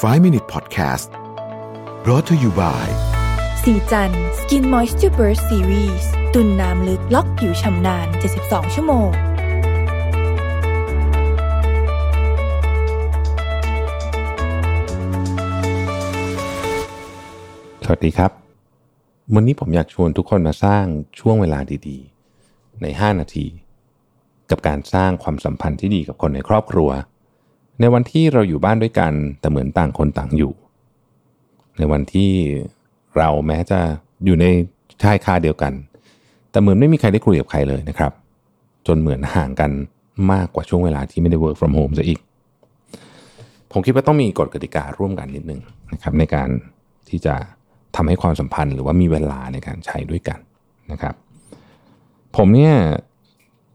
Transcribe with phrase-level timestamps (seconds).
[0.00, 1.10] 5 Minute Podcast
[2.02, 2.86] brought to you by
[3.62, 8.06] สีจัน Skin Moisture Burst Series ตุนน้ำลึกล็อกผิวชำนาน
[8.40, 9.10] 72 ชั่วโมง
[17.84, 18.30] สวัสดีครับ
[19.34, 20.84] วันนี้ผมอยากชวนทุกคนมาสร้าง
[21.20, 23.46] ช่วงเวลาดีๆ ใน 5 นาที
[24.50, 26.90] กับการสร้างความสัมพันธ์ที่ดีกับคนในครอบครัว
[27.80, 30.52] ในวันที่เราอยู่บ้านด้วยกันแต่เหมือนต่างคนต่างอยู่
[31.78, 32.30] ในวันที่
[33.16, 33.80] เราแม้จะ
[34.24, 34.46] อยู่ใน
[35.02, 35.72] ชายคาเดียวกัน
[36.50, 38.12] แต่เหมือนไม่มีใครได้คุยกับใครเลยนะครับ
[38.86, 39.70] จนเหมือนห่างกัน
[40.32, 42.20] มากกว่าช่วงเวลาที่ไม่ได้ work from home ซะอีก
[43.72, 45.60] ผมคิดว่าต้องมีกฎกติการ่วมกันนิดนึง
[45.92, 46.48] นะครับในการ
[47.08, 47.34] ที่จะ
[47.96, 50.38] ทำให้ความสัมพันธ์หรือว่ามีเวลาในการใช้ด้วยกัน
[50.92, 51.14] นะครับ
[52.36, 52.74] ผมเนี่ย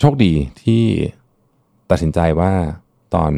[0.00, 0.82] โชคดีที่
[1.90, 2.52] ตัดสินใจว่า
[3.14, 3.32] ตอน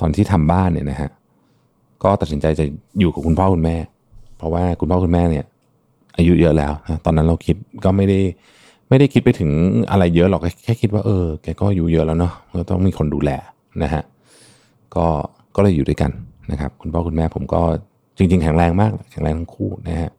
[0.00, 1.10] ตอนที่ทำบ้านเนี่ยนะฮะ
[2.02, 2.64] ก็ตัดสินใจจะ
[3.00, 3.76] อยู่กับคุณพ่อคุณแม่
[4.38, 5.44] เพราะว่าคุณพ่อคุณแม่เนี่ย
[6.16, 8.18] อายุเยอะแล้วนะตอนนั้นเราคิดก็ไม่ได้
[8.88, 9.50] ไม่ได้คิดไปถึง
[9.90, 13.30] อะไรเยอะหรอกแค่คิดว่าเออแกก็อายุเยอะแล้วเนาะก็ต้องมีคนดูแล
[13.82, 14.02] นะฮะ
[14.96, 15.06] ก็
[15.56, 16.10] ก็เลยอยู่ด้วยกัน
[16.50, 17.60] นะครับ คุณพ่อคุณแม่ผมก็
[18.18, 20.10] จริงๆแข็งแรงมากแข็งแรงทั้งคู่นะฮะ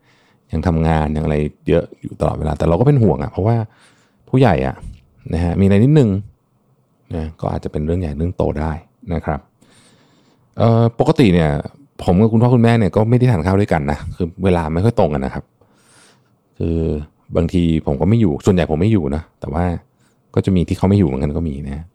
[0.52, 3.56] ยังทำงานยังอะไรเยอะอยู่ตลอดเวลา แต่เราก็เป็นห่วงอะ่ะเพราะว่า
[4.30, 4.76] ผู้ใหญ่อะ่ะ
[5.34, 6.10] นะฮะมีอะไรนิดนึง
[7.16, 8.72] นะก็อาจจะเป็นเรื่องใหญ่เรื่องโตได้
[9.14, 9.40] นะครับ
[11.00, 11.50] ปกติเนี่ย
[12.04, 15.44] ผมกับคุณพ่อคุณแม่เนี่ยก็ไม่ได้ทานข้าวด้วยกันนะคือเวลาไม่ค่อยตรงกันนะครับ
[16.58, 16.78] คือ
[17.36, 19.64] บางทีผมก็ไม่อยู่ส่วนใหญ่ผมไม่อยู่นะแต่ว่า
[20.36, 21.86] ก็จะมีที่เขาไม่อยู่เหมือนกันก็มีนะ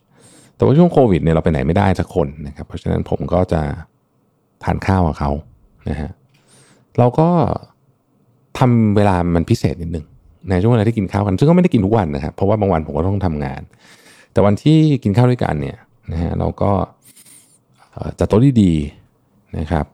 [0.57, 3.61] แต่ว่าช่วงโควิดเนี่ยเราไปไหนไม่ได้สักคนนะครับเพราะฉะนั้นผมก็จะ
[4.65, 5.31] ทานข้าวกับเขา
[5.89, 6.11] นะฮะ
[6.99, 7.29] เราก็
[8.59, 10.05] ทำเวลามันพิเศษนิดนึง
[10.49, 13.63] ในช่วงเวลาที่กินข้าวกันซึ่งก็ไม่ได้กินทุกวันนะครับเพราะว่าบางวันผมก็ต้องทำงาน
[14.35, 15.79] แต่วันที่กินข้าวด้วยกันเนี่ย
[16.13, 16.73] นะฮะเราก็
[18.19, 19.87] จัดโต๊ะดีๆนะครับ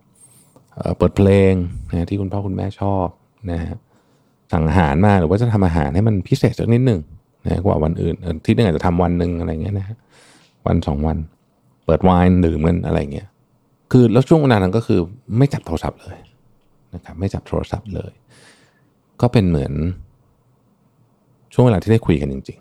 [0.96, 1.52] เปิดเพลง
[1.90, 3.06] นะที่คุณพ่อคุณแม่ชอบ
[3.50, 3.74] นะฮะ
[4.52, 7.00] สั่งอาหารมาหรือว่าจะทำอาหารให้มันพิเศษสักนิดหนึ่ง
[7.44, 8.14] นะกว่าวันอื่น
[8.44, 9.96] ที่นึงอาจจะทำวันหนึ่งอะไรเงี้ยนะฮะ
[10.66, 11.18] วันสองวัน
[11.84, 13.28] เปิดไวน์ดื่มกันอะไรเงี้ย
[13.90, 15.00] คือแล้วช่วงเวลานั้นก็คือ
[15.38, 16.18] ไม่จับโทรศัพท์เลย
[16.94, 18.12] นะครับไม่จับโทรศัพท์เลย
[19.20, 19.72] ก็เป็นเหมือน
[21.52, 22.58] ช่วงเวลาที่ได้คุยกันจริง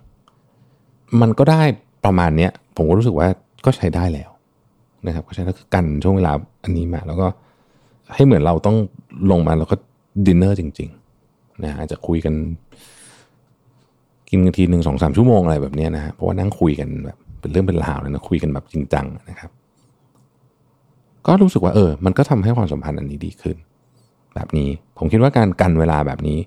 [1.21, 1.61] มันก็ได้
[2.05, 3.27] ประมาณเนี้ยผมก็รู้สึกว่า
[3.65, 4.29] ก็ใช้ได้แล้ว
[5.07, 6.31] นะครับก็ใช้แล้วคือกันช่วงเวลา
[6.63, 7.27] อันนี้มา แล้วก็
[8.15, 8.77] ให้เหมือนเราต้อง
[9.31, 9.75] ลงมาแล้วก็
[10.25, 12.33] ดินเนอร์จริงๆนะอาจจะคุยกัน
[14.29, 19.51] กินกันทีหนึ่งสองสามชั่วโมงอะไรแบบนี้นะฮะเพราะว่านั่งคุยกันแบบเป็นเรื่องเป็นราวเลยนะคุยกันแบบจริงจังนะครับ
[21.27, 23.57] ก็รู้สึกว่าเออ มันก็ทำให้ความสัมพันธ์อันนี้ดีขึ้น
[24.35, 26.37] แบบนี้ผมคิดว่าการกันเวลาแบบนี้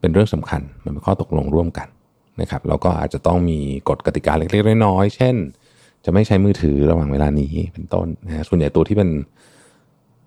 [0.00, 1.88] เป็นเรื่องสำคัญมันเป็นข้อตกลงร่วมกัน
[2.40, 3.58] นะครับแล้วก็อาจจะต้องมี
[3.88, 5.34] กฎกติกาเล็กๆน้อยๆเช่น
[6.04, 9.10] จะไม่ใช้มือถือระหว่างเวลานี้เป็นต้นนะส่วนใหญ่ตัวที่เป็น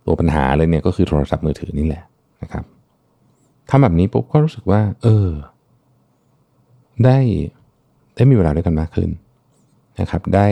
[0.06, 2.04] ตัวปัญหาเลยเนี่ยก็คือโทรศัพท์มือถือนี่แหละ
[2.42, 2.64] นะครับ
[3.70, 5.30] ทำแบบนี้ปุ๊บก็รู้สึกว่า เออ
[7.06, 7.18] ได้
[8.16, 9.10] ได้มีเวลาด้วยกันมากขึ้น
[10.00, 10.48] นะครับ ได้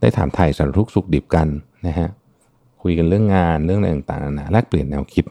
[0.00, 1.48] ได้ถามไถ่สารทุกสุขดิบกัน
[1.86, 2.08] นะฮะ
[2.82, 5.24] คุยกันเรื่องงานเรื่องอะไรต่างๆนะแลกเปลี่ยนแนวคิด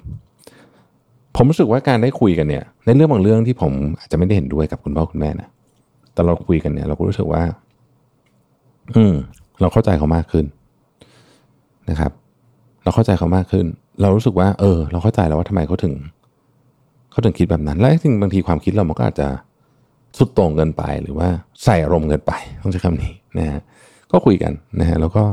[1.35, 5.49] ผมรู้สึกว่าการได้คุยกันเนี่ย ในเรื่องบางเรื่องที่ผมอาจจะไม่ได้เห็นด้วยกับคุณพ่อคุณแม่นะ
[6.13, 7.43] แต่เราคุยกันเนี่ย เราก็รู้สึกว่า
[8.95, 9.13] อืม
[9.61, 10.45] เราเข้าใจเขามากขึ้น
[11.89, 12.11] นะครับ
[12.83, 13.65] เราเข้าใจเขามากขึ้น
[14.01, 15.93] เรารู้สึกว่า เออ เราเข้าใจแล้วว่าทำไมเขาถึง
[17.11, 19.27] เขาถึงคิดแบบนั้น และจริงบางทีความคิดเรามันก็อาจจะ
[20.17, 21.27] สุดโต่งเกินไปหรือว่า
[21.63, 23.61] ใส่อารมณ์เกินไปต้องใช้คำนี้นะฮะ
[24.11, 25.23] ก็คุยกันนะฮะแล้วก็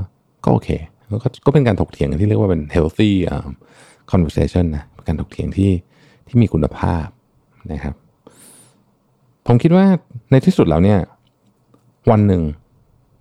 [0.44, 0.69] ก็โอเค
[1.09, 3.50] แล้วก็ก็เป็นการถกเถียงที่เรียกว่าเป็น healthy um,
[4.12, 5.71] conversation นะการถกเถียงที่
[6.26, 7.06] ที่มีคุณภาพ
[7.72, 7.94] นะครับ
[9.47, 9.87] ผมคิดว่า
[10.31, 10.98] ในที่สุดแล้วเนี่ย
[12.10, 12.43] วันหนึ่ง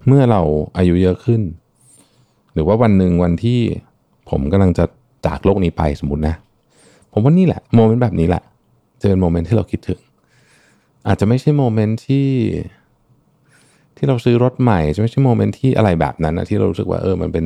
[0.08, 0.42] เมื่อเรา
[0.78, 1.42] อายุเยอะขึ้น
[2.54, 3.60] หรือว่าวันหนึ่งวันที่
[4.30, 4.86] ผมกำลังจะ
[5.26, 6.36] จากโลกนี้ไปสมมตินะ
[7.14, 8.44] ผมว่านี่แหละโมเมนต์แบบนี้แหละ
[9.02, 10.00] จะเป็นโมเมนต์ที่เราคิดถึง
[11.08, 12.28] อาจจะไม่ใช่โมเมนต์ที่
[13.98, 17.46] ที่เราซื้อรถใหม่จะไม่ใช่โมเมนต์ที่อะไรแบบนั้นนะที่เรารู้สึกว่าเออมันเป็น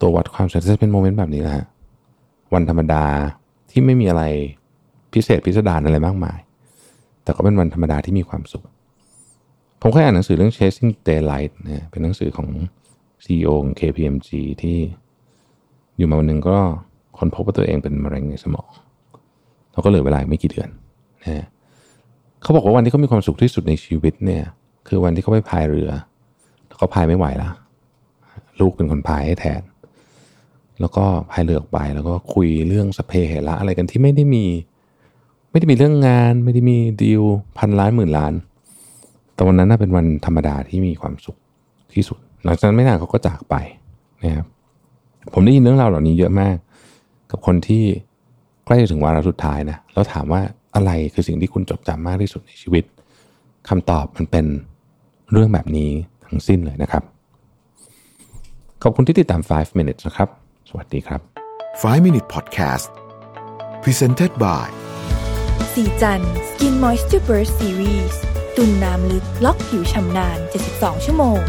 [0.00, 1.66] ตัววัดความสำเร็จจะเป็นโมเมนต์แบบนี้แหละ
[2.54, 3.04] วันธรรมดา
[3.70, 4.22] ที่ไม่มีอะไร
[5.12, 6.38] พิเศษพิสดารอะไรมากมาย
[7.22, 8.64] แต่ก็เป็นวันธรรมดาที่มีความสุข
[9.80, 12.48] ผมเคยอ่านหนังสือเรื่อง Chasing Daylight นะเป็นหนังสือของ
[13.24, 14.30] CEO ของ KPMG
[14.62, 14.78] ที่
[15.96, 16.58] อยู่มาวันหนึ่งก็
[17.18, 18.68] ค้นพบว่าตัวเองเป็นมะเร็งในสมอง
[19.72, 20.68] เราก็เหลือเวลาไม่กี่เดือน
[21.24, 21.46] นะ
[22.42, 24.44] เขาบอกว่าวันที่เขามีความสุขที่สุดในชีวิตเนี่ย
[24.88, 25.90] คือวันที่เขาไปพายเรือ
[26.66, 27.52] แล้วเขาพายไม่ไหวแล้ว
[28.60, 29.60] ลูกเป็นคนพายให้แทน
[30.80, 34.44] แล้วก็พายเรือออกไปแล้วก็คุยเรื่องสเปเหระอะไรกันที่ไม่ได้มี
[35.50, 37.22] ไม่ได้มีเรื่องงาน ไม่ได้มีดีล
[37.58, 38.32] พันล้านหมื่นล้าน
[39.34, 41.36] แต่วันนั้นน่าเป็นวันธรรมดาที่มีความสุข
[41.94, 43.54] ที่สุด หลังจากนั้นไม่นานเขาก็จากไป
[44.22, 44.46] นะครับ
[45.34, 46.56] ผมได้ยินเรื่องราวเหล่านี้เยอะมาก
[47.30, 47.84] กับคนที่
[48.64, 50.40] ใกล้จะถึงวาระสุดท้ายนะแล้วถามว่า
[50.74, 52.84] อะไรคือสิ่งที่คุณจดจำมากที่สุดในชีวิต
[53.68, 54.46] คำตอบมันเป็น
[55.32, 55.90] เรื่องแบบนี้
[56.26, 57.02] ทั้งสิ้นเลยนะครับ
[58.82, 60.28] ขอบคุณที่ติดตาม 5 minutes นะครับ
[60.68, 61.20] สวัสดีครับ
[61.62, 62.86] 5 Minute Podcast
[63.82, 64.66] Presented by
[65.72, 68.14] สีจัน Skin Moisture Burst Series
[68.56, 70.38] ตุ่นน้ำลึกล็อกผิวชำนาน
[70.72, 71.40] 72 ชั่วโมง